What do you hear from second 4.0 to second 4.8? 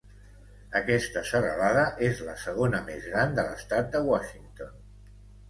Washington.